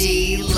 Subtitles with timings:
[0.00, 0.49] D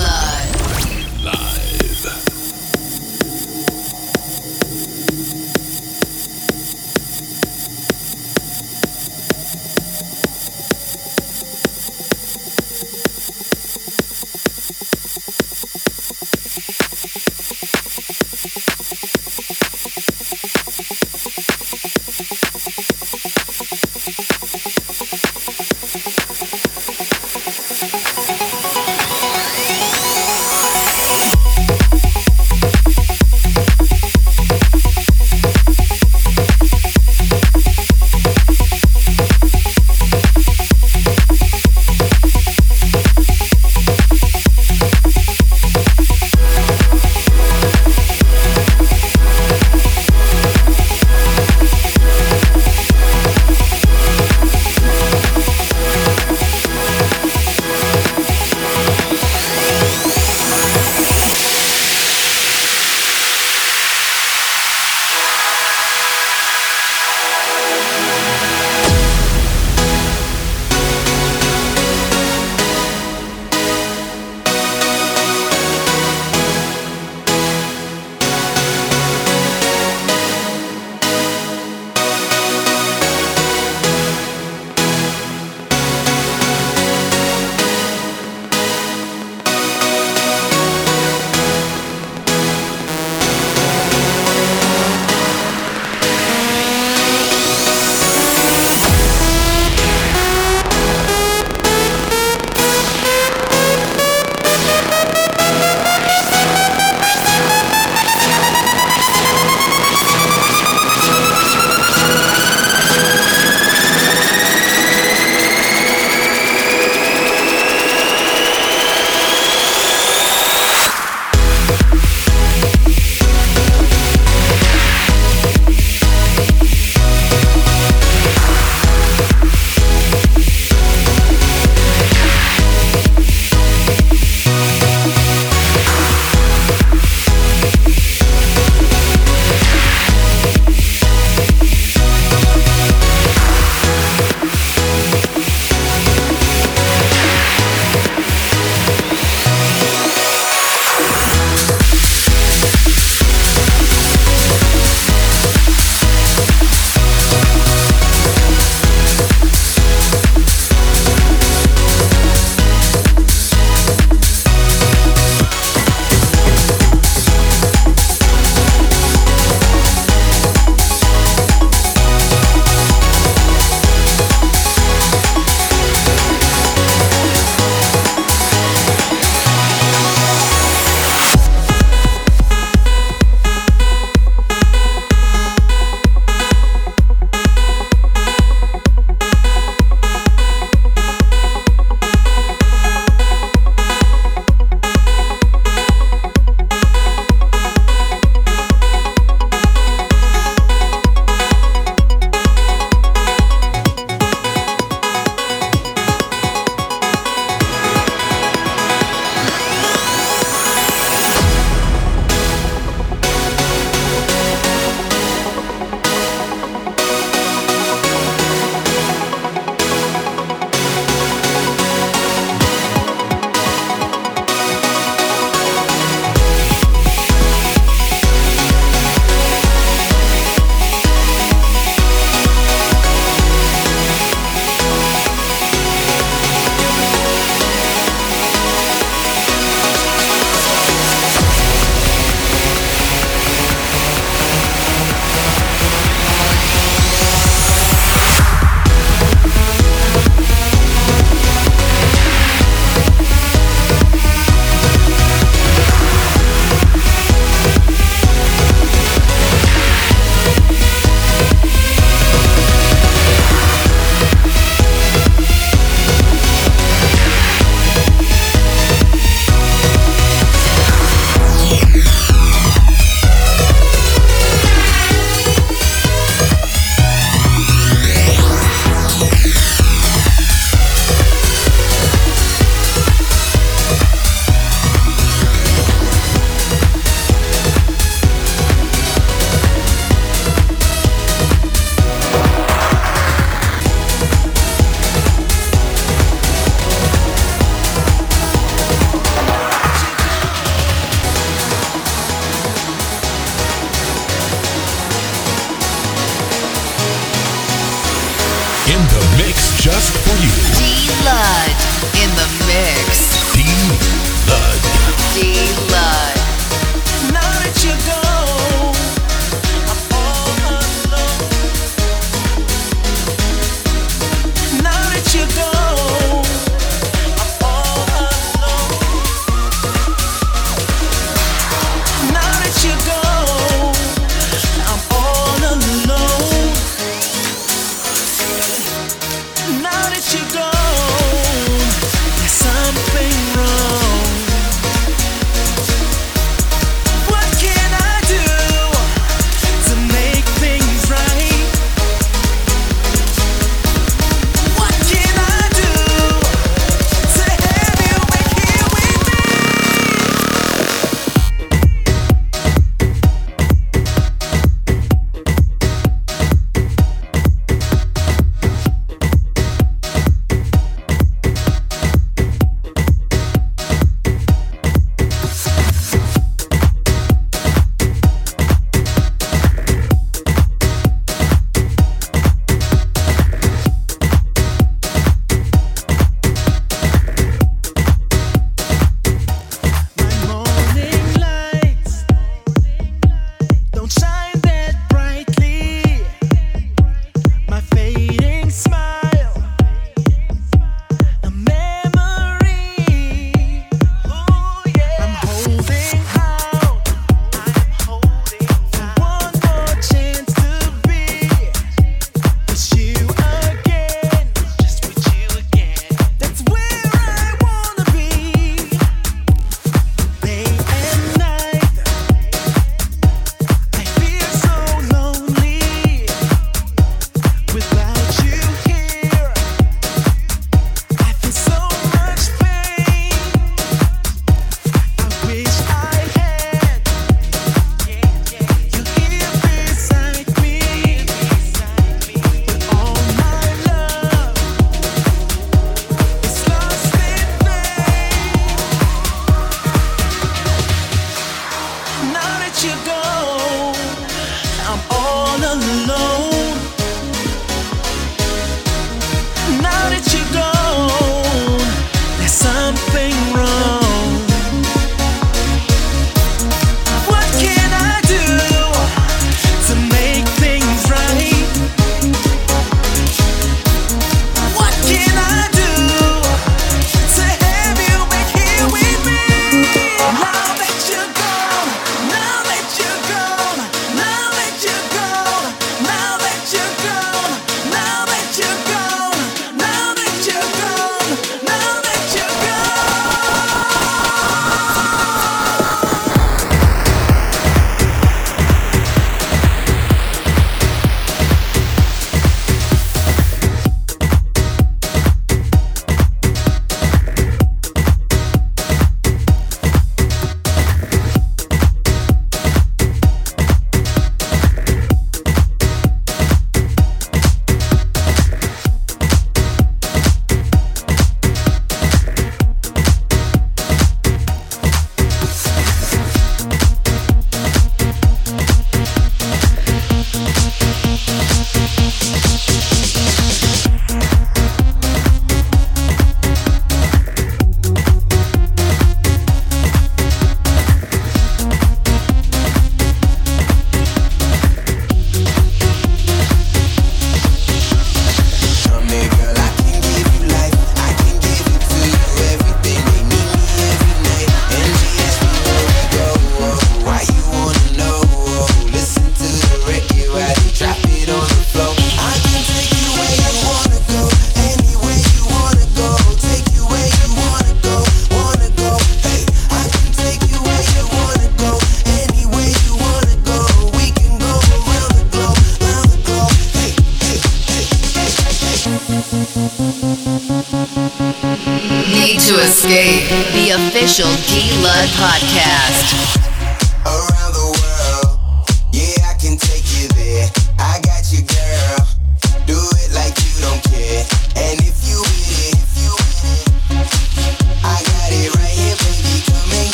[585.11, 586.32] podcast.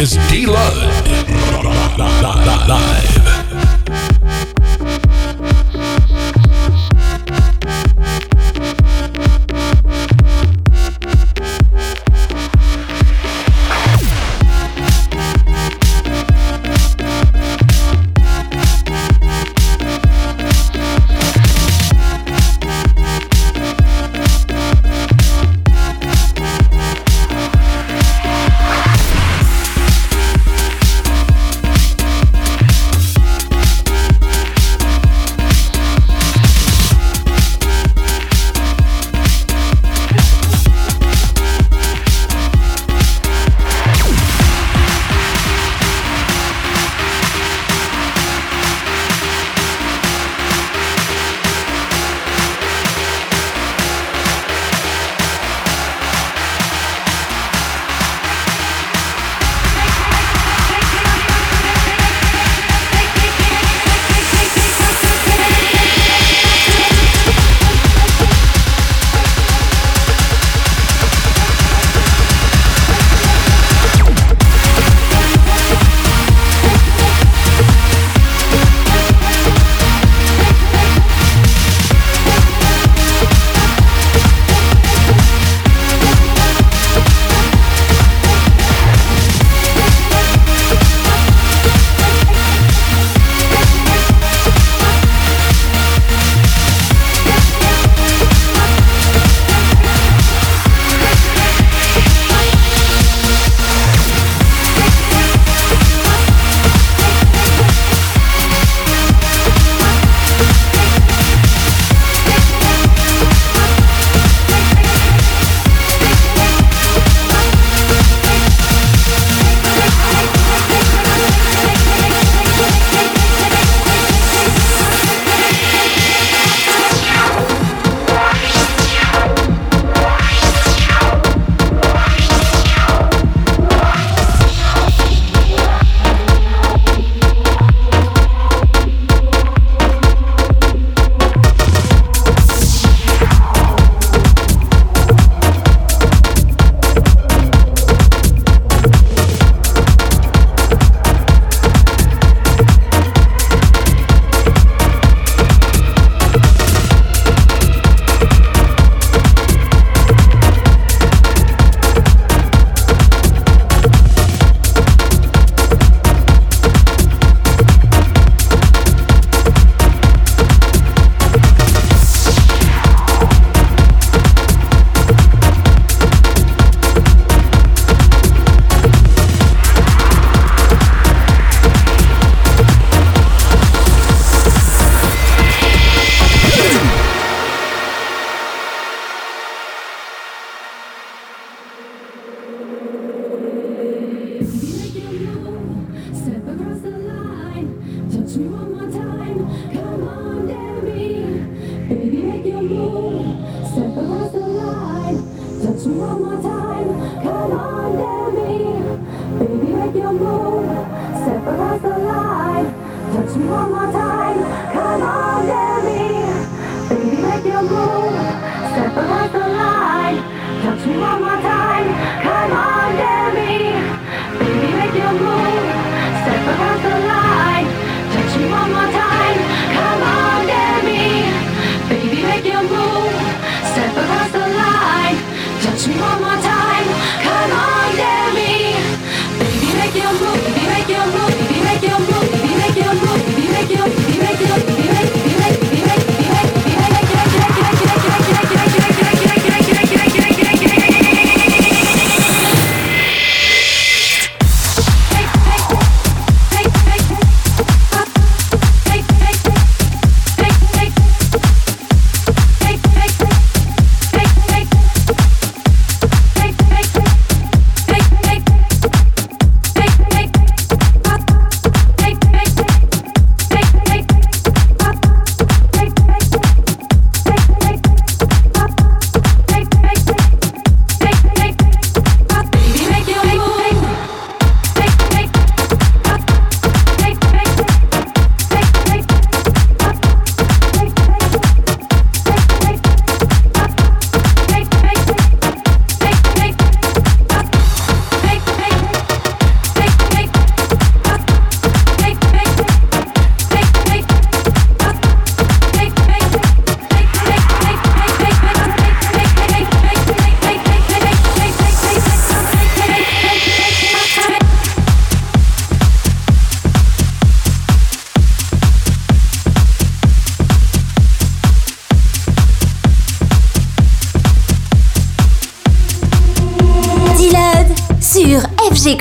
[0.00, 0.76] Is D Lud.
[2.68, 3.37] Live.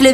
[0.08, 0.14] le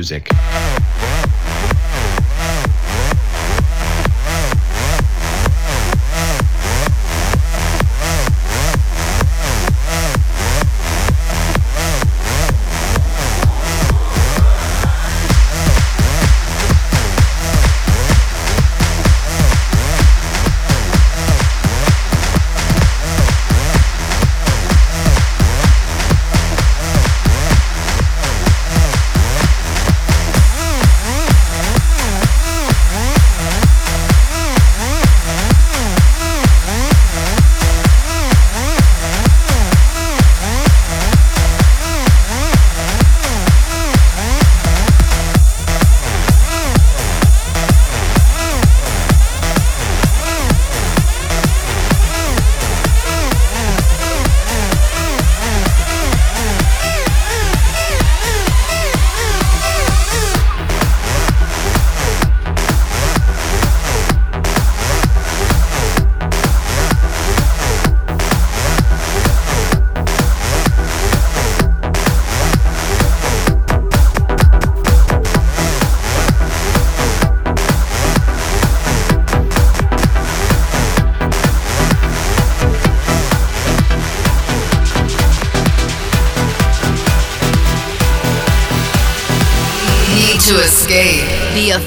[0.00, 0.39] Music.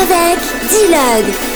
[0.00, 0.38] avec
[0.68, 1.49] Dialogue.